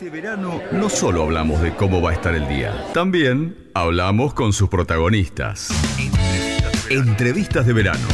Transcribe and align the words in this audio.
Este 0.00 0.08
verano 0.08 0.62
no 0.72 0.88
solo 0.88 1.24
hablamos 1.24 1.60
de 1.60 1.74
cómo 1.74 2.00
va 2.00 2.08
a 2.08 2.12
estar 2.14 2.34
el 2.34 2.48
día, 2.48 2.86
también 2.94 3.68
hablamos 3.74 4.32
con 4.32 4.54
sus 4.54 4.70
protagonistas. 4.70 5.68
Entrevistas 6.88 7.66
de 7.66 7.74
verano. 7.74 8.08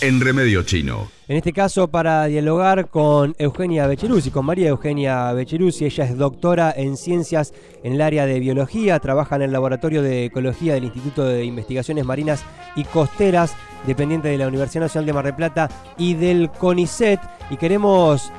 En 0.00 0.20
Remedio 0.20 0.64
Chino. 0.64 1.06
En 1.28 1.36
este 1.36 1.52
caso, 1.52 1.86
para 1.86 2.24
dialogar 2.24 2.88
con 2.88 3.36
Eugenia 3.38 3.86
Becheruzzi, 3.86 4.32
con 4.32 4.44
María 4.44 4.70
Eugenia 4.70 5.32
Becheruzzi, 5.32 5.84
ella 5.84 6.02
es 6.02 6.18
doctora 6.18 6.74
en 6.76 6.96
ciencias 6.96 7.54
en 7.84 7.92
el 7.92 8.00
área 8.00 8.26
de 8.26 8.40
biología, 8.40 8.98
trabaja 8.98 9.36
en 9.36 9.42
el 9.42 9.52
laboratorio 9.52 10.02
de 10.02 10.24
ecología 10.24 10.74
del 10.74 10.82
Instituto 10.82 11.24
de 11.24 11.44
Investigaciones 11.44 12.04
Marinas 12.04 12.44
y 12.74 12.82
Costeras, 12.82 13.54
dependiente 13.86 14.26
de 14.26 14.38
la 14.38 14.48
Universidad 14.48 14.86
Nacional 14.86 15.06
de 15.06 15.12
Mar 15.12 15.26
del 15.26 15.36
Plata 15.36 15.68
y 15.96 16.14
del 16.14 16.50
CONICET, 16.50 17.20
y 17.50 17.56
queremos 17.56 18.32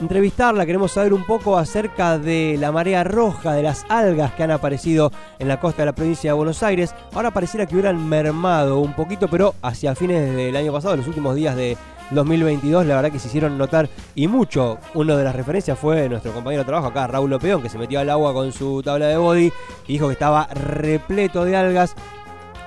entrevistarla, 0.00 0.66
queremos 0.66 0.92
saber 0.92 1.12
un 1.12 1.24
poco 1.24 1.56
acerca 1.56 2.18
de 2.18 2.56
la 2.58 2.72
marea 2.72 3.04
roja, 3.04 3.54
de 3.54 3.62
las 3.62 3.84
algas 3.88 4.32
que 4.32 4.42
han 4.42 4.50
aparecido 4.50 5.10
en 5.38 5.48
la 5.48 5.60
costa 5.60 5.82
de 5.82 5.86
la 5.86 5.94
provincia 5.94 6.30
de 6.30 6.34
Buenos 6.34 6.62
Aires. 6.62 6.94
Ahora 7.14 7.30
pareciera 7.30 7.66
que 7.66 7.74
hubieran 7.74 8.08
mermado 8.08 8.78
un 8.78 8.94
poquito, 8.94 9.28
pero 9.28 9.54
hacia 9.62 9.94
fines 9.94 10.34
del 10.34 10.56
año 10.56 10.72
pasado, 10.72 10.96
los 10.96 11.08
últimos 11.08 11.34
días 11.34 11.56
de 11.56 11.76
2022, 12.10 12.86
la 12.86 12.96
verdad 12.96 13.10
que 13.10 13.18
se 13.18 13.28
hicieron 13.28 13.58
notar 13.58 13.88
y 14.14 14.28
mucho. 14.28 14.78
Una 14.94 15.16
de 15.16 15.24
las 15.24 15.34
referencias 15.34 15.78
fue 15.78 16.08
nuestro 16.08 16.32
compañero 16.32 16.62
de 16.62 16.66
trabajo 16.66 16.88
acá, 16.88 17.06
Raúl 17.06 17.30
Lopeón, 17.30 17.62
que 17.62 17.68
se 17.68 17.78
metió 17.78 18.00
al 18.00 18.10
agua 18.10 18.32
con 18.32 18.52
su 18.52 18.82
tabla 18.82 19.06
de 19.06 19.16
body 19.16 19.52
y 19.86 19.92
dijo 19.92 20.06
que 20.06 20.12
estaba 20.12 20.46
repleto 20.46 21.44
de 21.44 21.56
algas. 21.56 21.94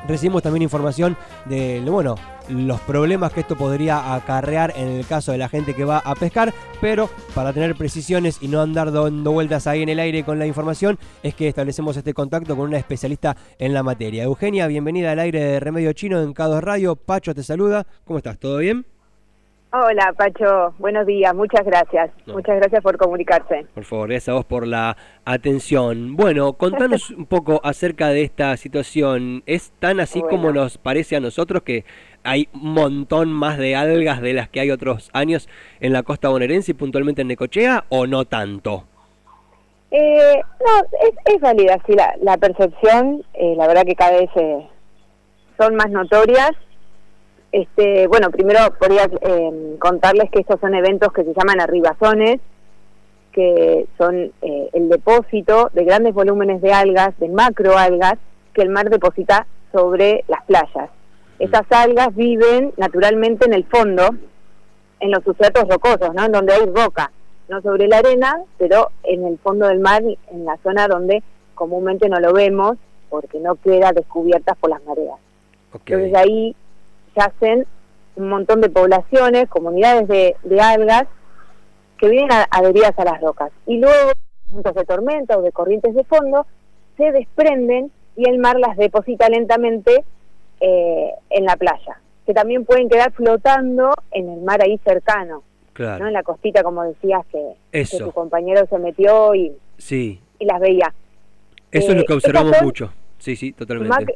Recibimos 0.07 0.41
también 0.41 0.63
información 0.63 1.17
de, 1.45 1.81
bueno, 1.85 2.15
los 2.49 2.79
problemas 2.81 3.31
que 3.31 3.41
esto 3.41 3.55
podría 3.55 4.15
acarrear 4.15 4.73
en 4.75 4.87
el 4.87 5.05
caso 5.05 5.31
de 5.31 5.37
la 5.37 5.49
gente 5.49 5.75
que 5.75 5.85
va 5.85 5.99
a 5.99 6.15
pescar, 6.15 6.53
pero 6.81 7.09
para 7.35 7.53
tener 7.53 7.75
precisiones 7.75 8.37
y 8.41 8.47
no 8.47 8.61
andar 8.61 8.91
dando 8.91 9.31
vueltas 9.31 9.67
ahí 9.67 9.83
en 9.83 9.89
el 9.89 9.99
aire 9.99 10.23
con 10.23 10.39
la 10.39 10.47
información, 10.47 10.97
es 11.21 11.35
que 11.35 11.47
establecemos 11.47 11.97
este 11.97 12.13
contacto 12.13 12.55
con 12.55 12.69
una 12.69 12.77
especialista 12.77 13.35
en 13.57 13.73
la 13.73 13.83
materia. 13.83 14.23
Eugenia, 14.23 14.67
bienvenida 14.67 15.11
al 15.11 15.19
aire 15.19 15.39
de 15.43 15.59
Remedio 15.59 15.93
Chino 15.93 16.21
en 16.21 16.33
Cados 16.33 16.63
Radio. 16.63 16.95
Pacho 16.95 17.35
te 17.35 17.43
saluda. 17.43 17.85
¿Cómo 18.05 18.17
estás? 18.17 18.39
¿Todo 18.39 18.57
bien? 18.57 18.85
Hola, 19.71 20.13
Pacho. 20.17 20.73
Buenos 20.79 21.05
días. 21.05 21.35
Muchas 21.35 21.63
gracias. 21.63 22.09
Muchas 22.25 22.55
gracias 22.55 22.81
por 22.81 22.97
comunicarse. 22.97 23.67
Por 23.75 23.83
favor, 23.83 24.09
gracias 24.09 24.29
a 24.29 24.33
vos 24.33 24.45
por 24.45 24.65
la 24.65 24.97
atención. 25.25 26.15
Bueno, 26.15 26.53
contanos 26.53 27.11
un 27.17 27.27
poco 27.27 27.61
acerca 27.63 28.07
de 28.07 28.23
esta 28.23 28.57
situación. 28.57 29.43
¿Es 29.45 29.71
tan 29.77 29.99
así 29.99 30.23
como 30.23 30.51
nos 30.51 30.79
parece 30.79 31.17
a 31.17 31.19
nosotros 31.19 31.61
que 31.61 31.85
hay 32.23 32.49
un 32.51 32.73
montón 32.73 33.31
más 33.31 33.59
de 33.59 33.75
algas 33.75 34.21
de 34.21 34.33
las 34.33 34.49
que 34.49 34.59
hay 34.59 34.71
otros 34.71 35.11
años 35.13 35.47
en 35.79 35.93
la 35.93 36.01
costa 36.01 36.29
bonaerense 36.29 36.71
y 36.71 36.73
puntualmente 36.73 37.21
en 37.21 37.27
Necochea 37.27 37.85
o 37.89 38.07
no 38.07 38.25
tanto? 38.25 38.85
Eh, 39.91 40.41
no, 40.59 40.79
es, 41.07 41.35
es 41.35 41.41
válida, 41.41 41.77
sí, 41.85 41.93
la, 41.93 42.15
la 42.21 42.37
percepción, 42.37 43.23
eh, 43.33 43.53
la 43.55 43.67
verdad 43.67 43.83
que 43.85 43.95
cada 43.95 44.19
vez 44.19 44.29
eh, 44.35 44.67
son 45.57 45.75
más 45.75 45.89
notorias 45.89 46.51
este, 47.51 48.07
bueno, 48.07 48.29
primero 48.29 48.59
podría 48.79 49.09
eh, 49.21 49.75
contarles 49.79 50.29
que 50.29 50.39
estos 50.39 50.59
son 50.59 50.75
eventos 50.75 51.11
que 51.11 51.23
se 51.23 51.33
llaman 51.33 51.59
arribazones, 51.59 52.39
que 53.31 53.87
son 53.97 54.31
eh, 54.41 54.69
el 54.73 54.89
depósito 54.89 55.69
de 55.73 55.83
grandes 55.83 56.13
volúmenes 56.13 56.61
de 56.61 56.73
algas, 56.73 57.17
de 57.19 57.29
macroalgas, 57.29 58.15
que 58.53 58.61
el 58.61 58.69
mar 58.69 58.89
deposita 58.89 59.47
sobre 59.71 60.23
las 60.27 60.43
playas. 60.45 60.89
Estas 61.39 61.65
algas 61.71 62.13
viven 62.15 62.73
naturalmente 62.77 63.45
en 63.45 63.53
el 63.53 63.63
fondo, 63.65 64.09
en 64.99 65.11
los 65.11 65.23
sustratos 65.23 65.67
rocosos, 65.67 66.13
¿no? 66.13 66.25
En 66.25 66.31
donde 66.31 66.53
hay 66.53 66.65
roca, 66.65 67.11
no 67.47 67.61
sobre 67.61 67.87
la 67.87 67.99
arena, 67.99 68.41
pero 68.57 68.89
en 69.03 69.25
el 69.25 69.37
fondo 69.39 69.67
del 69.67 69.79
mar, 69.79 70.03
en 70.03 70.45
la 70.45 70.57
zona 70.57 70.87
donde 70.87 71.23
comúnmente 71.55 72.09
no 72.09 72.19
lo 72.19 72.33
vemos, 72.33 72.77
porque 73.09 73.39
no 73.39 73.55
queda 73.55 73.91
descubiertas 73.91 74.57
por 74.57 74.69
las 74.69 74.83
mareas. 74.83 75.17
Entonces 75.73 76.13
ahí 76.15 76.55
hacen 77.19 77.65
un 78.15 78.29
montón 78.29 78.61
de 78.61 78.69
poblaciones, 78.69 79.49
comunidades 79.49 80.07
de, 80.07 80.61
algas 80.61 81.05
que 81.97 82.09
vienen 82.09 82.29
adheridas 82.51 82.97
a 82.97 83.05
las 83.05 83.21
rocas. 83.21 83.51
Y 83.65 83.77
luego, 83.77 84.11
puntos 84.51 84.75
de 84.75 84.85
tormenta 84.85 85.37
o 85.37 85.41
de 85.41 85.51
corrientes 85.51 85.95
de 85.95 86.03
fondo, 86.03 86.45
se 86.97 87.11
desprenden 87.11 87.91
y 88.15 88.29
el 88.29 88.39
mar 88.39 88.57
las 88.59 88.77
deposita 88.77 89.29
lentamente 89.29 90.03
eh, 90.59 91.11
en 91.29 91.45
la 91.45 91.55
playa, 91.55 91.99
que 92.25 92.33
también 92.33 92.65
pueden 92.65 92.89
quedar 92.89 93.11
flotando 93.13 93.93
en 94.11 94.29
el 94.29 94.41
mar 94.41 94.61
ahí 94.61 94.77
cercano, 94.83 95.43
¿no? 95.77 96.07
en 96.07 96.13
la 96.13 96.23
costita, 96.23 96.63
como 96.63 96.83
decías, 96.83 97.25
que, 97.31 97.55
que, 97.71 97.97
tu 97.97 98.11
compañero 98.11 98.65
se 98.69 98.77
metió 98.79 99.33
y, 99.35 99.53
sí. 99.77 100.21
y 100.39 100.45
las 100.45 100.59
veía. 100.59 100.93
Eso 101.71 101.91
es 101.91 101.97
lo 101.97 102.03
que 102.03 102.13
eh, 102.13 102.15
observamos 102.15 102.61
mucho. 102.61 102.91
Sí, 103.17 103.35
sí, 103.35 103.53
totalmente. 103.53 104.13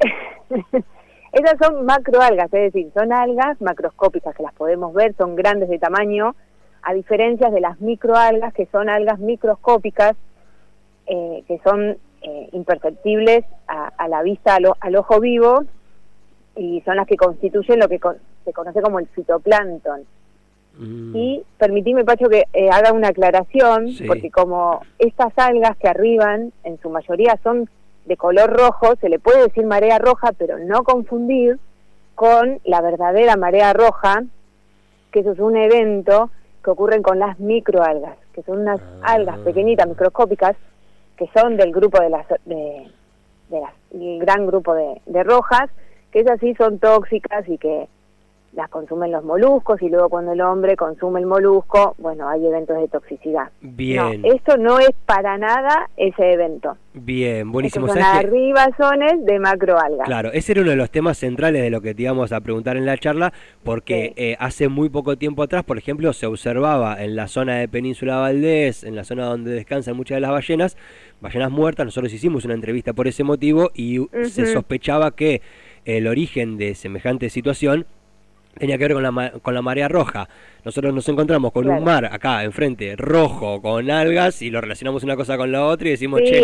Esas 1.33 1.55
son 1.59 1.83
macroalgas, 1.85 2.53
es 2.53 2.71
decir, 2.71 2.91
son 2.93 3.11
algas 3.11 3.59
macroscópicas 3.59 4.35
que 4.35 4.43
las 4.43 4.53
podemos 4.53 4.93
ver, 4.93 5.15
son 5.17 5.35
grandes 5.35 5.67
de 5.67 5.79
tamaño, 5.79 6.35
a 6.83 6.93
diferencia 6.93 7.49
de 7.49 7.59
las 7.59 7.81
microalgas, 7.81 8.53
que 8.53 8.67
son 8.67 8.87
algas 8.87 9.17
microscópicas, 9.17 10.15
eh, 11.07 11.43
que 11.47 11.59
son 11.63 11.97
eh, 12.21 12.49
imperceptibles 12.51 13.45
a, 13.67 14.07
la 14.07 14.21
vista, 14.21 14.55
al, 14.79 14.95
ojo 14.95 15.19
vivo, 15.19 15.63
y 16.55 16.81
son 16.81 16.97
las 16.97 17.07
que 17.07 17.17
constituyen 17.17 17.79
lo 17.79 17.89
que 17.89 17.99
se 18.45 18.53
conoce 18.53 18.81
como 18.83 18.99
el 18.99 19.07
fitoplancton. 19.07 20.01
Mm. 20.77 21.15
Y 21.15 21.43
permitime, 21.57 22.05
Pacho, 22.05 22.29
que 22.29 22.43
eh, 22.53 22.69
haga 22.69 22.93
una 22.93 23.07
aclaración, 23.07 23.87
porque 24.05 24.29
como 24.29 24.81
estas 24.99 25.33
algas 25.37 25.75
que 25.77 25.87
arriban, 25.87 26.53
en 26.63 26.79
su 26.79 26.91
mayoría 26.91 27.39
son 27.41 27.67
de 28.05 28.17
color 28.17 28.51
rojo, 28.51 28.95
se 28.99 29.09
le 29.09 29.19
puede 29.19 29.43
decir 29.43 29.65
marea 29.65 29.97
roja, 29.99 30.31
pero 30.37 30.59
no 30.59 30.83
confundir 30.83 31.59
con 32.15 32.59
la 32.63 32.81
verdadera 32.81 33.35
marea 33.37 33.73
roja, 33.73 34.23
que 35.11 35.21
eso 35.21 35.31
es 35.31 35.39
un 35.39 35.55
evento 35.57 36.29
que 36.63 36.71
ocurre 36.71 37.01
con 37.01 37.19
las 37.19 37.39
microalgas, 37.39 38.17
que 38.33 38.43
son 38.43 38.59
unas 38.59 38.79
ah. 39.01 39.13
algas 39.13 39.39
pequeñitas, 39.39 39.87
microscópicas, 39.87 40.55
que 41.17 41.29
son 41.35 41.57
del 41.57 41.71
grupo 41.71 42.01
de 42.01 42.09
las, 42.09 42.27
de, 42.45 42.91
las, 43.49 43.73
el 43.91 44.19
gran 44.19 44.45
grupo 44.47 44.73
de, 44.73 45.01
de 45.05 45.23
rojas, 45.23 45.69
que 46.11 46.21
esas 46.21 46.39
sí 46.39 46.53
son 46.55 46.79
tóxicas 46.79 47.47
y 47.47 47.57
que 47.57 47.87
las 48.55 48.69
consumen 48.69 49.11
los 49.11 49.23
moluscos 49.23 49.81
y 49.81 49.89
luego 49.89 50.09
cuando 50.09 50.33
el 50.33 50.41
hombre 50.41 50.75
consume 50.75 51.19
el 51.19 51.25
molusco, 51.25 51.95
bueno, 51.97 52.29
hay 52.29 52.45
eventos 52.45 52.77
de 52.77 52.87
toxicidad. 52.87 53.49
Bien. 53.61 54.23
esto 54.25 54.57
no 54.57 54.79
es 54.79 54.91
para 55.05 55.37
nada 55.37 55.89
ese 55.97 56.33
evento. 56.33 56.77
Bien, 56.93 57.51
buenísimo. 57.51 57.87
son 57.87 57.99
arribazones 57.99 59.25
de 59.25 59.39
macroalgas. 59.39 60.05
Claro, 60.05 60.31
ese 60.31 60.51
era 60.51 60.61
uno 60.61 60.71
de 60.71 60.77
los 60.77 60.91
temas 60.91 61.17
centrales 61.17 61.63
de 61.63 61.71
lo 61.71 61.81
que 61.81 61.95
te 61.95 62.03
íbamos 62.03 62.31
a 62.31 62.41
preguntar 62.41 62.77
en 62.77 62.85
la 62.85 62.97
charla, 62.97 63.33
porque 63.63 64.13
eh, 64.15 64.35
hace 64.39 64.67
muy 64.67 64.89
poco 64.89 65.17
tiempo 65.17 65.41
atrás, 65.41 65.63
por 65.63 65.79
ejemplo, 65.79 66.13
se 66.13 66.27
observaba 66.27 67.03
en 67.03 67.15
la 67.15 67.27
zona 67.27 67.55
de 67.55 67.67
Península 67.67 68.17
Valdés, 68.17 68.83
en 68.83 68.95
la 68.95 69.03
zona 69.03 69.25
donde 69.25 69.51
descansan 69.51 69.97
muchas 69.97 70.17
de 70.17 70.21
las 70.21 70.31
ballenas, 70.31 70.77
ballenas 71.21 71.49
muertas, 71.49 71.85
nosotros 71.85 72.13
hicimos 72.13 72.45
una 72.45 72.53
entrevista 72.53 72.93
por 72.93 73.07
ese 73.07 73.23
motivo 73.23 73.71
y 73.73 74.07
se 74.25 74.45
sospechaba 74.45 75.11
que 75.11 75.41
el 75.85 76.07
origen 76.07 76.57
de 76.57 76.75
semejante 76.75 77.29
situación 77.29 77.87
tenía 78.57 78.77
que 78.77 78.85
ver 78.85 78.93
con 78.93 79.03
la, 79.03 79.31
con 79.41 79.53
la 79.53 79.61
marea 79.61 79.87
roja. 79.87 80.27
Nosotros 80.63 80.93
nos 80.93 81.07
encontramos 81.09 81.51
con 81.51 81.67
un 81.67 81.83
mar 81.83 82.05
acá 82.05 82.43
enfrente 82.43 82.95
rojo 82.95 83.61
con 83.61 83.89
algas 83.91 84.41
y 84.41 84.49
lo 84.49 84.61
relacionamos 84.61 85.03
una 85.03 85.15
cosa 85.15 85.37
con 85.37 85.51
la 85.51 85.65
otra 85.65 85.87
y 85.87 85.91
decimos, 85.91 86.21
che, 86.23 86.41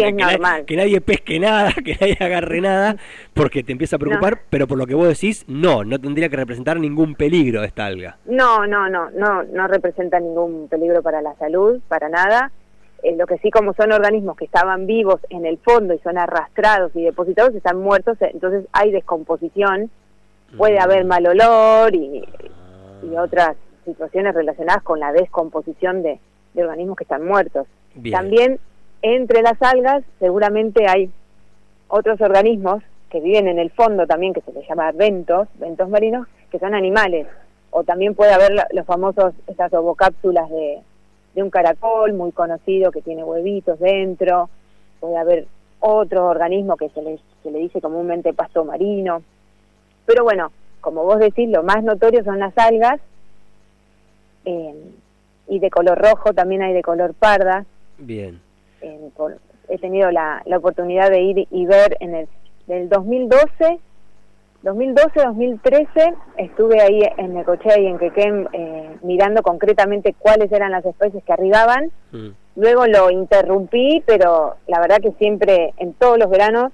que, 0.65 0.75
nadie 0.75 1.01
pesque 1.01 1.39
nada, 1.39 1.71
que 1.85 1.95
nadie 1.99 2.17
agarre 2.19 2.61
nada, 2.61 2.97
porque 3.33 3.63
te 3.63 3.71
empieza 3.71 3.95
a 3.95 3.99
preocupar, 3.99 4.41
pero 4.49 4.67
por 4.67 4.77
lo 4.77 4.85
que 4.85 4.95
vos 4.95 5.07
decís, 5.07 5.45
no, 5.47 5.83
no 5.83 5.99
tendría 5.99 6.29
que 6.29 6.35
representar 6.35 6.79
ningún 6.79 7.15
peligro 7.15 7.63
esta 7.63 7.85
alga. 7.85 8.17
No, 8.25 8.67
no, 8.67 8.89
no, 8.89 9.09
no, 9.11 9.43
no 9.43 9.67
representa 9.67 10.19
ningún 10.19 10.67
peligro 10.67 11.01
para 11.01 11.21
la 11.21 11.35
salud, 11.35 11.79
para 11.87 12.09
nada. 12.09 12.51
Eh, 13.03 13.15
lo 13.15 13.25
que 13.25 13.37
sí, 13.37 13.49
como 13.49 13.73
son 13.73 13.93
organismos 13.93 14.35
que 14.35 14.43
estaban 14.43 14.85
vivos 14.85 15.21
en 15.29 15.45
el 15.45 15.57
fondo 15.59 15.93
y 15.93 15.99
son 15.99 16.17
arrastrados 16.17 16.93
y 16.95 17.03
depositados, 17.03 17.55
están 17.55 17.79
muertos, 17.79 18.17
entonces 18.19 18.65
hay 18.73 18.91
descomposición 18.91 19.89
puede 20.57 20.79
haber 20.79 21.05
mal 21.05 21.25
olor 21.25 21.95
y, 21.95 22.23
otras 23.17 23.55
situaciones 23.85 24.35
relacionadas 24.35 24.83
con 24.83 24.99
la 24.99 25.11
descomposición 25.11 26.03
de, 26.03 26.19
organismos 26.55 26.97
que 26.97 27.05
están 27.05 27.25
muertos. 27.25 27.67
También 28.11 28.59
entre 29.01 29.41
las 29.41 29.61
algas 29.61 30.03
seguramente 30.19 30.85
hay 30.87 31.09
otros 31.87 32.19
organismos 32.19 32.83
que 33.09 33.21
viven 33.21 33.47
en 33.47 33.57
el 33.57 33.71
fondo 33.71 34.05
también, 34.05 34.33
que 34.33 34.41
se 34.41 34.51
les 34.51 34.67
llama 34.67 34.91
ventos, 34.91 35.47
ventos 35.55 35.89
marinos, 35.89 36.27
que 36.51 36.59
son 36.59 36.75
animales. 36.75 37.27
O 37.71 37.83
también 37.83 38.15
puede 38.15 38.33
haber 38.33 38.51
los 38.71 38.85
famosos, 38.85 39.33
estas 39.47 39.73
ovocápsulas 39.73 40.49
de, 40.49 40.79
de 41.35 41.43
un 41.43 41.49
caracol 41.49 42.13
muy 42.13 42.31
conocido 42.31 42.91
que 42.91 43.01
tiene 43.01 43.23
huevitos 43.23 43.79
dentro. 43.79 44.49
Puede 44.99 45.17
haber 45.17 45.47
otro 45.79 46.27
organismo 46.27 46.75
que 46.77 46.89
se 46.89 47.01
le, 47.01 47.19
se 47.43 47.51
le 47.51 47.59
dice 47.59 47.81
comúnmente 47.81 48.33
pasto 48.33 48.65
marino. 48.65 49.23
Pero 50.09 50.23
bueno, 50.23 50.51
como 50.81 51.03
vos 51.03 51.19
decís, 51.19 51.47
lo 51.47 51.61
más 51.61 51.83
notorio 51.83 52.23
son 52.23 52.39
las 52.39 52.57
algas, 52.57 52.99
eh, 54.43 54.73
y 55.47 55.59
de 55.59 55.69
color 55.69 55.99
rojo, 55.99 56.33
también 56.33 56.63
hay 56.63 56.73
de 56.73 56.81
color 56.81 57.13
parda. 57.13 57.63
Bien. 57.99 58.41
he 58.81 59.77
tenido 59.77 60.09
la, 60.09 60.41
la, 60.47 60.57
oportunidad 60.57 61.11
de 61.11 61.21
ir 61.21 61.47
y 61.51 61.65
ver 61.67 61.95
en 61.99 62.15
el 62.15 62.27
del 62.65 62.89
2012, 62.89 63.79
2012-2013 64.63 66.15
estuve 66.37 66.81
ahí 66.81 67.01
en 67.17 67.35
Necochea 67.35 67.79
y 67.79 67.85
en 67.85 67.99
Quequén 67.99 68.47
eh, 68.51 68.97
mirando 69.03 69.43
concretamente 69.43 70.15
cuáles 70.17 70.51
eran 70.51 70.71
las 70.71 70.85
especies 70.87 71.23
que 71.23 71.33
arribaban. 71.33 71.91
Mm. 72.11 72.29
Luego 72.55 72.87
lo 72.87 73.11
interrumpí, 73.11 74.01
pero 74.07 74.55
la 74.65 74.79
verdad 74.79 75.01
que 75.01 75.11
siempre, 75.19 75.75
en 75.77 75.93
todos 75.93 76.17
los 76.17 76.31
veranos, 76.31 76.71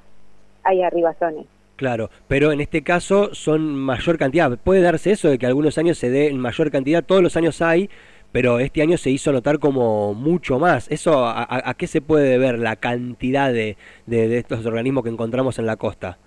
hay 0.63 0.83
arribazones. 0.83 1.47
Claro, 1.75 2.10
pero 2.27 2.54
en 2.54 2.62
este 2.62 2.83
caso 2.83 3.33
son 3.33 3.75
mayor 3.75 4.18
cantidad. 4.18 4.57
Puede 4.57 4.81
darse 4.81 5.12
eso 5.12 5.30
de 5.30 5.38
que 5.38 5.45
algunos 5.45 5.77
años 5.77 5.98
se 5.98 6.10
dé 6.10 6.30
en 6.30 6.39
mayor 6.39 6.72
cantidad, 6.72 7.04
todos 7.04 7.22
los 7.22 7.36
años 7.36 7.62
hay, 7.62 7.89
pero 8.31 8.60
este 8.60 8.81
año 8.81 8.98
se 8.98 9.10
hizo 9.10 9.31
notar 9.33 9.60
como 9.60 10.13
mucho 10.13 10.57
más. 10.57 10.89
¿Eso 10.89 11.25
a, 11.25 11.74
qué 11.77 11.88
se 11.88 12.01
puede 12.01 12.38
ver 12.38 12.60
la 12.60 12.77
cantidad 12.77 13.51
de, 13.51 13.77
de, 14.06 14.38
estos 14.38 14.66
organismos 14.66 15.04
que 15.04 15.10
encontramos 15.10 15.60
en 15.60 15.66
la 15.66 15.75
costa? 15.75 16.18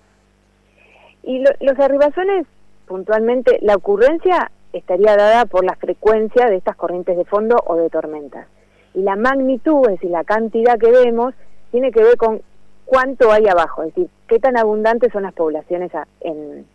Y 1.22 1.42
los 1.60 1.78
arribazones, 1.78 2.46
puntualmente, 2.86 3.58
la 3.62 3.74
ocurrencia 3.74 4.50
estaría 4.72 5.16
dada 5.16 5.46
por 5.46 5.64
la 5.64 5.76
frecuencia 5.76 6.46
de 6.46 6.56
estas 6.56 6.76
corrientes 6.76 7.16
de 7.16 7.24
fondo 7.24 7.56
o 7.66 7.76
de 7.76 7.88
tormentas. 7.88 8.46
Y 8.94 9.02
la 9.02 9.16
magnitud, 9.16 9.82
es 9.86 9.92
decir, 9.92 10.10
la 10.10 10.24
cantidad 10.24 10.78
que 10.78 10.90
vemos, 10.90 11.34
tiene 11.70 11.90
que 11.90 12.02
ver 12.02 12.16
con 12.16 12.42
cuánto 12.88 13.30
hay 13.30 13.46
abajo, 13.46 13.82
es 13.82 13.94
decir, 13.94 14.10
qué 14.26 14.38
tan 14.38 14.56
abundantes 14.56 15.12
son 15.12 15.24
las 15.24 15.34
poblaciones 15.34 15.92
en, 16.20 16.66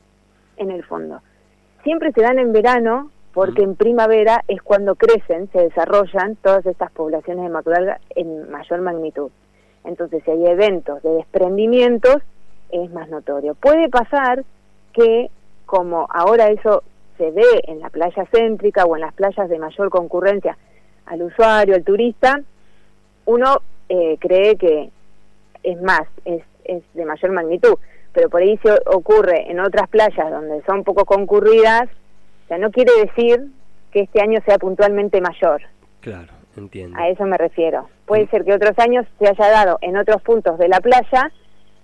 en 0.57 0.71
el 0.71 0.83
fondo. 0.83 1.21
Siempre 1.83 2.11
se 2.11 2.21
dan 2.21 2.37
en 2.37 2.53
verano 2.53 3.09
porque 3.33 3.63
en 3.63 3.75
primavera 3.75 4.43
es 4.47 4.61
cuando 4.61 4.93
crecen, 4.93 5.49
se 5.51 5.59
desarrollan 5.59 6.35
todas 6.35 6.65
estas 6.67 6.91
poblaciones 6.91 7.43
de 7.43 7.49
macroalga 7.49 7.99
en 8.15 8.51
mayor 8.51 8.81
magnitud. 8.81 9.31
Entonces, 9.83 10.21
si 10.23 10.29
hay 10.29 10.45
eventos 10.45 11.01
de 11.01 11.09
desprendimientos, 11.09 12.17
es 12.69 12.91
más 12.91 13.09
notorio. 13.09 13.55
Puede 13.55 13.89
pasar 13.89 14.43
que, 14.93 15.31
como 15.65 16.05
ahora 16.11 16.49
eso 16.49 16.83
se 17.17 17.31
ve 17.31 17.63
en 17.67 17.79
la 17.79 17.89
playa 17.89 18.25
céntrica 18.31 18.85
o 18.85 18.95
en 18.95 19.01
las 19.01 19.13
playas 19.15 19.49
de 19.49 19.57
mayor 19.57 19.89
concurrencia 19.89 20.57
al 21.07 21.23
usuario, 21.23 21.73
al 21.73 21.83
turista, 21.83 22.39
uno 23.25 23.57
eh, 23.89 24.17
cree 24.19 24.57
que 24.57 24.91
es 25.63 25.81
más, 25.81 26.03
es, 26.25 26.43
es 26.65 26.83
de 26.93 27.05
mayor 27.05 27.31
magnitud. 27.31 27.75
Pero 28.13 28.29
por 28.29 28.41
ahí 28.41 28.57
se 28.63 28.71
ocurre 28.85 29.49
en 29.49 29.59
otras 29.59 29.89
playas 29.89 30.29
donde 30.29 30.61
son 30.65 30.83
poco 30.83 31.05
concurridas, 31.05 31.89
o 32.45 32.47
sea, 32.47 32.57
no 32.57 32.69
quiere 32.71 32.91
decir 33.01 33.47
que 33.91 34.01
este 34.01 34.21
año 34.21 34.39
sea 34.45 34.57
puntualmente 34.57 35.19
mayor. 35.21 35.61
Claro, 36.01 36.33
entiendo. 36.57 36.99
A 36.99 37.07
eso 37.07 37.25
me 37.25 37.37
refiero. 37.37 37.89
Puede 38.05 38.25
mm. 38.25 38.29
ser 38.29 38.43
que 38.43 38.53
otros 38.53 38.77
años 38.77 39.05
se 39.19 39.27
haya 39.27 39.49
dado 39.49 39.79
en 39.81 39.97
otros 39.97 40.21
puntos 40.21 40.57
de 40.57 40.67
la 40.67 40.79
playa, 40.79 41.31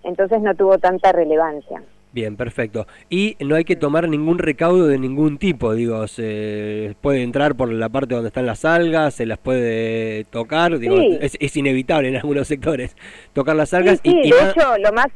entonces 0.03 0.41
no 0.41 0.53
tuvo 0.55 0.77
tanta 0.77 1.11
relevancia. 1.11 1.81
Bien, 2.11 2.35
perfecto. 2.35 2.87
Y 3.09 3.37
no 3.39 3.55
hay 3.55 3.65
que 3.65 3.75
tomar 3.75 4.09
ningún 4.09 4.39
recaudo 4.39 4.87
de 4.87 4.97
ningún 4.97 5.37
tipo, 5.37 5.73
digo, 5.73 6.07
se 6.07 6.95
puede 7.01 7.21
entrar 7.21 7.53
por 7.55 7.71
la 7.71 7.89
parte 7.89 8.15
donde 8.15 8.29
están 8.29 8.47
las 8.47 8.65
algas, 8.65 9.13
se 9.13 9.27
las 9.27 9.37
puede 9.37 10.23
tocar, 10.25 10.79
digo, 10.79 10.97
es, 10.97 11.55
inevitable 11.55 12.09
en 12.09 12.15
algunos 12.15 12.47
sectores 12.47 12.95
tocar 13.33 13.55
las 13.55 13.73
algas. 13.75 13.99
Sí, 14.03 14.21
y, 14.23 14.31
de 14.31 14.49
hecho 14.49 14.77
lo 14.79 14.91
más 14.91 15.07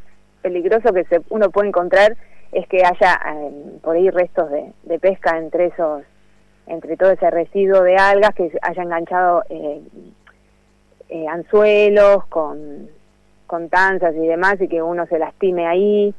peligroso 0.43 0.93
que 0.93 1.03
se, 1.05 1.21
uno 1.29 1.49
puede 1.49 1.69
encontrar 1.69 2.15
es 2.51 2.67
que 2.67 2.83
haya 2.85 3.19
em, 3.25 3.79
por 3.79 3.95
ahí 3.95 4.11
restos 4.11 4.51
de, 4.83 4.99
pesca 4.99 5.39
entre 5.39 5.67
esos, 5.67 6.03
entre 6.67 6.95
todo 6.95 7.09
ese 7.09 7.31
residuo 7.31 7.81
de 7.81 7.95
algas 7.95 8.35
que 8.35 8.51
haya 8.61 8.83
enganchado 8.83 9.43
eh, 9.49 9.81
eh, 11.09 11.27
anzuelos 11.27 12.27
con, 12.27 12.87
con 13.47 13.69
tanzas 13.69 14.13
y 14.15 14.27
demás 14.27 14.61
y 14.61 14.67
que 14.67 14.83
uno 14.83 15.07
se 15.07 15.17
lastime 15.17 15.65
ahí 15.65 16.13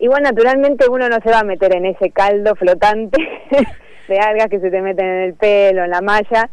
Igual 0.00 0.22
naturalmente 0.22 0.88
uno 0.88 1.08
no 1.10 1.18
se 1.22 1.30
va 1.30 1.40
a 1.40 1.44
meter 1.44 1.76
en 1.76 1.84
ese 1.84 2.10
caldo 2.10 2.54
flotante 2.56 3.18
de 4.08 4.18
algas 4.18 4.48
que 4.48 4.58
se 4.58 4.70
te 4.70 4.80
meten 4.80 5.06
en 5.06 5.22
el 5.24 5.34
pelo, 5.34 5.84
en 5.84 5.90
la 5.90 6.00
malla, 6.00 6.48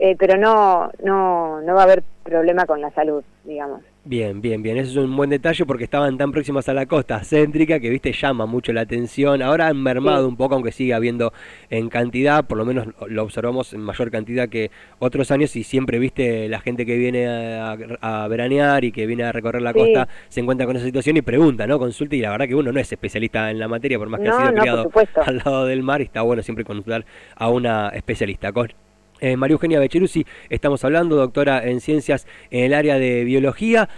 eh, 0.00 0.16
pero 0.18 0.38
no, 0.38 0.90
no, 1.02 1.60
no 1.60 1.74
va 1.74 1.82
a 1.82 1.84
haber 1.84 2.02
problema 2.22 2.64
con 2.64 2.80
la 2.80 2.90
salud, 2.92 3.22
digamos. 3.44 3.82
Bien, 4.04 4.40
bien, 4.40 4.62
bien. 4.62 4.78
Eso 4.78 4.90
es 4.90 4.96
un 4.96 5.14
buen 5.14 5.28
detalle 5.28 5.66
porque 5.66 5.84
estaban 5.84 6.16
tan 6.16 6.32
próximas 6.32 6.66
a 6.68 6.72
la 6.72 6.86
costa 6.86 7.22
céntrica 7.24 7.78
que, 7.78 7.90
viste, 7.90 8.12
llama 8.12 8.46
mucho 8.46 8.72
la 8.72 8.82
atención. 8.82 9.42
Ahora 9.42 9.66
han 9.66 9.82
mermado 9.82 10.26
un 10.26 10.36
poco, 10.36 10.54
aunque 10.54 10.72
sigue 10.72 10.94
habiendo 10.94 11.32
en 11.68 11.90
cantidad, 11.90 12.46
por 12.46 12.56
lo 12.56 12.64
menos 12.64 12.86
lo 13.06 13.22
observamos 13.22 13.74
en 13.74 13.80
mayor 13.80 14.10
cantidad 14.10 14.48
que 14.48 14.70
otros 14.98 15.30
años 15.30 15.54
y 15.56 15.62
siempre, 15.64 15.98
viste, 15.98 16.48
la 16.48 16.60
gente 16.60 16.86
que 16.86 16.96
viene 16.96 17.26
a, 17.26 18.28
veranear 18.28 18.84
y 18.84 18.92
que 18.92 19.06
viene 19.06 19.24
a 19.24 19.32
recorrer 19.32 19.60
la 19.60 19.74
costa 19.74 20.08
se 20.28 20.40
encuentra 20.40 20.66
con 20.66 20.76
esa 20.76 20.86
situación 20.86 21.16
y 21.18 21.22
pregunta, 21.22 21.66
¿no? 21.66 21.78
Consulta 21.78 22.16
y 22.16 22.20
la 22.20 22.30
verdad 22.30 22.46
que 22.46 22.54
uno 22.54 22.72
no 22.72 22.80
es 22.80 22.90
especialista 22.90 23.50
en 23.50 23.58
la 23.58 23.68
materia, 23.68 23.98
por 23.98 24.08
más 24.08 24.20
que 24.20 24.28
ha 24.28 24.38
sido 24.38 24.54
criado 24.54 24.90
al 25.26 25.36
lado 25.38 25.66
del 25.66 25.82
mar 25.82 26.00
y 26.00 26.04
está 26.04 26.22
bueno 26.22 26.42
siempre 26.42 26.64
consultar 26.64 27.04
a 27.36 27.50
una 27.50 27.88
especialista. 27.90 28.52
Con 28.52 28.72
eh, 29.20 29.36
María 29.36 29.54
Eugenia 29.54 29.80
Becherusi, 29.80 30.26
estamos 30.50 30.84
hablando, 30.84 31.16
doctora 31.16 31.64
en 31.64 31.80
ciencias 31.80 32.26
en 32.50 32.64
el 32.64 32.74
área 32.74 32.98
de 32.98 33.24
biología. 33.24 33.88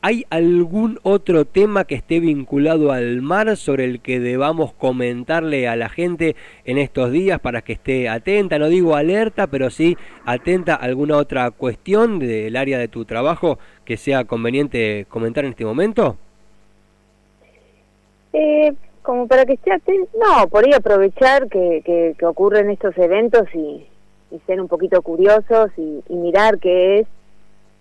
¿Hay 0.00 0.26
algún 0.28 0.98
otro 1.02 1.44
tema 1.44 1.84
que 1.84 1.94
esté 1.94 2.20
vinculado 2.20 2.92
al 2.92 3.22
mar 3.22 3.56
sobre 3.56 3.84
el 3.84 4.00
que 4.00 4.20
debamos 4.20 4.72
comentarle 4.74 5.66
a 5.66 5.76
la 5.76 5.88
gente 5.88 6.36
en 6.64 6.78
estos 6.78 7.10
días 7.10 7.40
para 7.40 7.62
que 7.62 7.74
esté 7.74 8.08
atenta? 8.08 8.58
No 8.58 8.68
digo 8.68 8.96
alerta, 8.96 9.46
pero 9.46 9.70
sí 9.70 9.96
atenta 10.26 10.74
a 10.74 10.84
alguna 10.84 11.16
otra 11.16 11.50
cuestión 11.50 12.18
del 12.18 12.56
área 12.56 12.78
de 12.78 12.88
tu 12.88 13.04
trabajo 13.04 13.58
que 13.84 13.96
sea 13.96 14.24
conveniente 14.24 15.06
comentar 15.08 15.44
en 15.44 15.50
este 15.52 15.64
momento. 15.64 16.16
Eh, 18.32 18.72
como 19.02 19.28
para 19.28 19.46
que 19.46 19.54
esté 19.54 19.72
atento, 19.72 20.10
no, 20.18 20.48
por 20.48 20.64
ahí 20.64 20.72
aprovechar 20.72 21.48
que, 21.48 21.82
que, 21.84 22.14
que 22.18 22.26
ocurren 22.26 22.70
estos 22.70 22.96
eventos 22.98 23.46
y 23.54 23.86
y 24.34 24.40
ser 24.46 24.60
un 24.60 24.68
poquito 24.68 25.00
curiosos 25.02 25.70
y, 25.76 26.02
mirar 26.08 26.58
qué 26.58 27.00
es, 27.00 27.06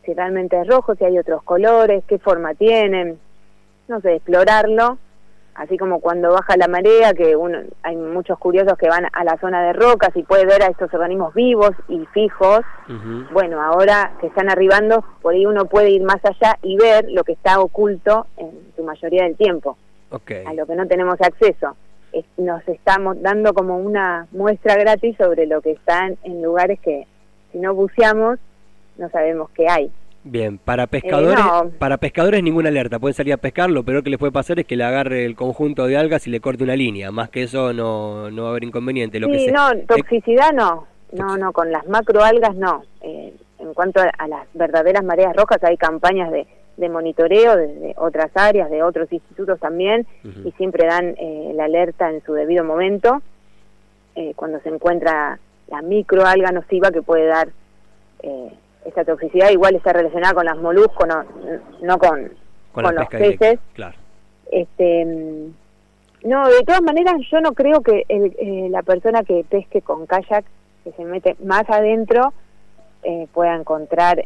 si 0.06 0.14
realmente 0.14 0.60
es 0.60 0.68
rojo, 0.68 0.96
si 0.96 1.04
hay 1.04 1.18
otros 1.18 1.42
colores, 1.44 2.04
qué 2.08 2.20
forma 2.20 2.54
tienen, 2.54 3.18
no 3.88 4.02
sé, 4.02 4.16
explorarlo, 4.16 5.00
así 5.56 5.78
como 5.78 6.00
cuando 6.00 6.32
baja 6.32 6.56
la 6.58 6.68
marea, 6.68 7.14
que 7.14 7.36
uno, 7.36 7.60
hay 7.82 7.96
muchos 7.96 8.38
curiosos 8.38 8.78
que 8.78 8.88
van 8.88 9.08
a 9.12 9.24
la 9.24 9.38
zona 9.38 9.64
de 9.64 9.74
rocas 9.74 10.10
y 10.16 10.24
puede 10.24 10.46
ver 10.46 10.62
a 10.62 10.68
estos 10.68 10.94
organismos 10.94 11.34
vivos 11.34 11.72
y 11.88 12.06
fijos, 12.14 12.62
bueno, 13.32 13.62
ahora 13.62 14.14
que 14.20 14.28
están 14.28 14.50
arribando, 14.50 15.04
por 15.22 15.34
ahí 15.34 15.46
uno 15.46 15.66
puede 15.66 15.90
ir 15.90 16.04
más 16.04 16.24
allá 16.24 16.60
y 16.62 16.78
ver 16.78 17.06
lo 17.10 17.24
que 17.24 17.32
está 17.32 17.60
oculto 17.60 18.28
en 18.38 18.52
su 18.76 18.84
mayoría 18.84 19.24
del 19.24 19.38
tiempo, 19.38 19.78
a 20.12 20.54
lo 20.54 20.66
que 20.68 20.76
no 20.76 20.86
tenemos 20.86 21.20
acceso 21.20 21.76
nos 22.38 22.68
estamos 22.68 23.22
dando 23.22 23.54
como 23.54 23.78
una 23.78 24.28
muestra 24.32 24.76
gratis 24.76 25.16
sobre 25.18 25.46
lo 25.46 25.62
que 25.62 25.72
están 25.72 26.18
en 26.24 26.42
lugares 26.42 26.80
que 26.80 27.08
si 27.52 27.60
no 27.60 27.74
buceamos 27.74 28.40
no 28.98 29.10
sabemos 29.10 29.50
qué 29.52 29.68
hay. 29.68 29.92
Bien, 30.26 30.58
para 30.58 30.88
pescadores, 30.88 31.44
eh, 31.44 31.70
para 31.80 31.98
pescadores 31.98 32.42
ninguna 32.42 32.70
alerta, 32.70 32.98
pueden 32.98 33.14
salir 33.14 33.34
a 33.34 33.38
pescar, 33.38 33.70
lo 33.70 33.84
peor 33.84 34.04
que 34.04 34.10
les 34.10 34.18
puede 34.18 34.32
pasar 34.32 34.58
es 34.58 34.66
que 34.66 34.78
le 34.78 34.86
agarre 34.86 35.26
el 35.26 35.36
conjunto 35.36 35.86
de 35.86 35.98
algas 35.98 36.26
y 36.28 36.30
le 36.30 36.40
corte 36.40 36.64
una 36.64 36.78
línea, 36.78 37.12
más 37.12 37.30
que 37.30 37.44
eso 37.44 37.74
no, 37.74 38.32
no 38.32 38.44
va 38.44 38.48
a 38.48 38.52
haber 38.52 38.64
inconveniente. 38.64 39.20
Lo 39.20 39.28
sí, 39.28 39.48
que 39.48 39.52
no, 39.52 39.70
toxicidad 39.86 40.54
no, 40.54 40.88
no, 41.12 41.38
no, 41.38 41.52
con 41.52 41.72
las 41.72 41.86
macroalgas 41.88 42.56
no. 42.56 42.84
Eh, 43.02 43.34
en 43.60 43.74
cuanto 43.74 44.02
a 44.02 44.28
las 44.28 44.48
verdaderas 44.54 45.04
mareas 45.04 45.36
rojas 45.36 45.62
hay 45.64 45.76
campañas 45.78 46.32
de 46.32 46.48
de 46.78 46.90
monitoreo 46.90 47.56
desde 47.56 47.94
otras 47.98 48.32
áreas, 48.36 48.70
de 48.70 48.84
otros 48.84 49.12
institutos 49.12 49.60
también, 49.60 50.08
y 50.24 50.52
siempre 50.54 50.88
dan 50.88 51.16
eh, 51.18 51.52
la 51.56 51.66
alerta 51.66 52.10
en 52.10 52.24
su 52.24 52.34
debido 52.34 52.64
momento 52.64 53.22
eh, 54.16 54.34
cuando 54.36 54.60
se 54.62 54.70
encuentra 54.70 55.40
la 55.68 55.82
microalga 55.82 56.52
nociva 56.52 56.92
que 56.92 57.02
puede 57.02 57.26
dar 57.28 57.50
eh, 58.22 58.52
esta 58.86 59.06
toxicidad. 59.06 59.50
Igual 59.52 59.76
está 59.76 59.94
relacionada 59.94 60.34
con 60.34 60.46
las 60.46 60.58
moluscos, 60.58 61.08
no, 61.08 61.24
no 61.82 61.98
con, 61.98 62.32
con, 62.72 62.96
los 62.96 63.08
peces. 63.08 63.60
Claro. 63.74 63.96
Este, 64.52 65.06
no, 66.24 66.48
de 66.48 66.64
todas 66.66 66.82
maneras 66.82 67.16
yo 67.32 67.40
no 67.42 67.54
creo 67.54 67.82
que 67.82 68.06
el, 68.08 68.72
la 68.72 68.82
persona 68.82 69.24
que 69.24 69.46
pesque 69.48 69.82
con 69.82 70.06
kayak, 70.06 70.46
que 70.84 70.92
se 70.92 71.06
mete 71.06 71.36
más 71.44 71.70
adentro, 71.70 72.34
pueda 73.32 73.56
encontrar... 73.56 74.24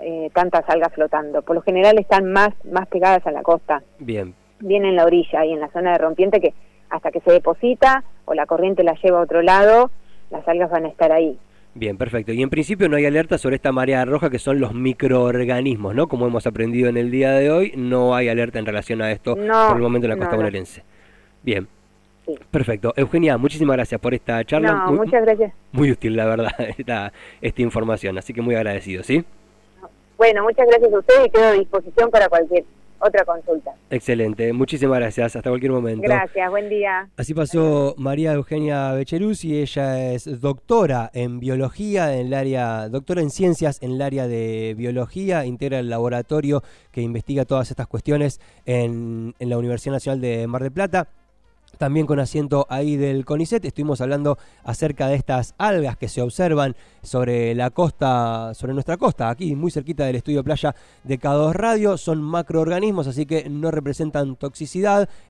Eh, 0.00 0.30
tantas 0.32 0.68
algas 0.68 0.92
flotando. 0.94 1.42
Por 1.42 1.54
lo 1.54 1.62
general 1.62 1.98
están 1.98 2.32
más, 2.32 2.50
más 2.64 2.88
pegadas 2.88 3.26
a 3.26 3.30
la 3.30 3.42
costa. 3.42 3.82
Bien. 3.98 4.34
Bien 4.60 4.84
en 4.84 4.96
la 4.96 5.04
orilla 5.04 5.44
y 5.44 5.52
en 5.52 5.60
la 5.60 5.68
zona 5.68 5.92
de 5.92 5.98
rompiente 5.98 6.40
que 6.40 6.54
hasta 6.88 7.10
que 7.10 7.20
se 7.20 7.32
deposita 7.32 8.04
o 8.24 8.34
la 8.34 8.46
corriente 8.46 8.82
la 8.84 8.94
lleva 9.02 9.18
a 9.18 9.22
otro 9.22 9.42
lado, 9.42 9.90
las 10.30 10.46
algas 10.48 10.70
van 10.70 10.86
a 10.86 10.88
estar 10.88 11.12
ahí. 11.12 11.38
Bien, 11.74 11.96
perfecto. 11.96 12.32
Y 12.32 12.42
en 12.42 12.50
principio 12.50 12.88
no 12.88 12.96
hay 12.96 13.06
alerta 13.06 13.38
sobre 13.38 13.56
esta 13.56 13.72
marea 13.72 14.04
roja 14.04 14.28
que 14.28 14.38
son 14.38 14.60
los 14.60 14.74
microorganismos, 14.74 15.94
¿no? 15.94 16.06
Como 16.06 16.26
hemos 16.26 16.46
aprendido 16.46 16.88
en 16.88 16.98
el 16.98 17.10
día 17.10 17.32
de 17.32 17.50
hoy, 17.50 17.72
no 17.76 18.14
hay 18.14 18.28
alerta 18.28 18.58
en 18.58 18.66
relación 18.66 19.00
a 19.00 19.10
esto 19.10 19.34
por 19.34 19.76
el 19.76 19.82
momento 19.82 20.06
en 20.06 20.10
la 20.10 20.16
costa 20.16 20.36
bonaerense. 20.36 20.82
Bien. 21.42 21.66
Perfecto. 22.50 22.92
Eugenia, 22.94 23.36
muchísimas 23.36 23.76
gracias 23.76 24.00
por 24.00 24.14
esta 24.14 24.44
charla. 24.44 24.86
muchas 24.90 25.22
gracias. 25.24 25.52
Muy 25.72 25.90
útil, 25.90 26.14
la 26.14 26.26
verdad, 26.26 26.52
esta, 26.78 27.12
esta 27.40 27.62
información. 27.62 28.18
Así 28.18 28.32
que 28.32 28.42
muy 28.42 28.54
agradecido, 28.54 29.02
¿sí? 29.02 29.24
Bueno, 30.22 30.44
muchas 30.44 30.68
gracias 30.68 30.92
a 30.92 30.98
usted 31.00 31.24
y 31.24 31.30
quedo 31.30 31.46
a 31.46 31.50
disposición 31.50 32.08
para 32.08 32.28
cualquier 32.28 32.64
otra 33.00 33.24
consulta. 33.24 33.72
Excelente, 33.90 34.52
muchísimas 34.52 35.00
gracias, 35.00 35.34
hasta 35.34 35.50
cualquier 35.50 35.72
momento. 35.72 36.02
Gracias, 36.04 36.48
buen 36.48 36.68
día. 36.68 37.08
Así 37.16 37.34
pasó 37.34 37.96
María 37.98 38.32
Eugenia 38.34 38.94
y 38.94 39.58
ella 39.58 40.12
es 40.12 40.40
doctora 40.40 41.10
en 41.12 41.40
biología 41.40 42.14
en 42.14 42.28
el 42.28 42.34
área, 42.34 42.88
doctora 42.88 43.20
en 43.20 43.30
ciencias 43.30 43.82
en 43.82 43.90
el 43.90 44.00
área 44.00 44.28
de 44.28 44.76
biología, 44.78 45.44
integra 45.44 45.80
el 45.80 45.90
laboratorio 45.90 46.62
que 46.92 47.00
investiga 47.00 47.44
todas 47.44 47.72
estas 47.72 47.88
cuestiones 47.88 48.40
en, 48.64 49.34
en 49.40 49.50
la 49.50 49.58
Universidad 49.58 49.94
Nacional 49.94 50.20
de 50.20 50.46
Mar 50.46 50.62
del 50.62 50.70
Plata 50.70 51.08
también 51.82 52.06
con 52.06 52.20
asiento 52.20 52.64
ahí 52.70 52.96
del 52.96 53.24
CONICET. 53.24 53.64
Estuvimos 53.64 54.00
hablando 54.00 54.38
acerca 54.62 55.08
de 55.08 55.16
estas 55.16 55.56
algas 55.58 55.96
que 55.96 56.06
se 56.06 56.22
observan 56.22 56.76
sobre 57.02 57.56
la 57.56 57.70
costa, 57.70 58.54
sobre 58.54 58.72
nuestra 58.72 58.96
costa, 58.96 59.28
aquí 59.28 59.56
muy 59.56 59.72
cerquita 59.72 60.04
del 60.04 60.14
estudio 60.14 60.44
playa 60.44 60.76
de 61.02 61.18
K2 61.18 61.52
Radio. 61.54 61.98
Son 61.98 62.22
macroorganismos, 62.22 63.08
así 63.08 63.26
que 63.26 63.50
no 63.50 63.72
representan 63.72 64.36
toxicidad. 64.36 65.08